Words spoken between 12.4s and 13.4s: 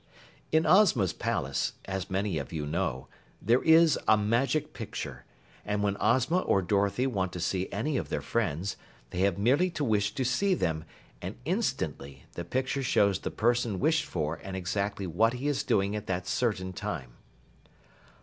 picture shows the